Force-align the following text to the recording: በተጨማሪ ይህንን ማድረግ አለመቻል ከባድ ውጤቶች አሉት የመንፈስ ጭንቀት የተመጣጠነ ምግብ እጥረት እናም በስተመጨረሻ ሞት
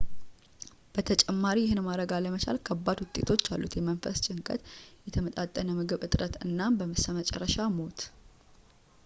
በተጨማሪ 0.93 1.57
ይህንን 1.63 1.85
ማድረግ 1.87 2.11
አለመቻል 2.17 2.57
ከባድ 2.67 3.01
ውጤቶች 3.05 3.43
አሉት 3.55 3.75
የመንፈስ 3.79 4.23
ጭንቀት 4.27 4.63
የተመጣጠነ 5.09 5.69
ምግብ 5.81 6.07
እጥረት 6.07 6.35
እናም 6.47 6.79
በስተመጨረሻ 6.81 7.57
ሞት 7.77 8.01